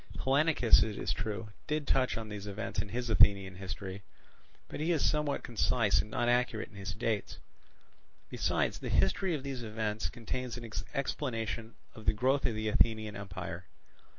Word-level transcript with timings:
Hellanicus, 0.17 0.81
it 0.81 0.97
is 0.97 1.13
true, 1.13 1.49
did 1.67 1.85
touch 1.85 2.17
on 2.17 2.27
these 2.27 2.47
events 2.47 2.81
in 2.81 2.89
his 2.89 3.11
Athenian 3.11 3.57
history; 3.57 4.01
but 4.67 4.79
he 4.79 4.91
is 4.91 5.07
somewhat 5.07 5.43
concise 5.43 6.01
and 6.01 6.09
not 6.09 6.27
accurate 6.27 6.69
in 6.69 6.75
his 6.75 6.95
dates. 6.95 7.37
Besides, 8.31 8.79
the 8.79 8.89
history 8.89 9.35
of 9.35 9.43
these 9.43 9.61
events 9.61 10.09
contains 10.09 10.57
an 10.57 10.67
explanation 10.95 11.75
of 11.93 12.07
the 12.07 12.13
growth 12.13 12.47
of 12.47 12.55
the 12.55 12.67
Athenian 12.67 13.15
empire. 13.15 13.65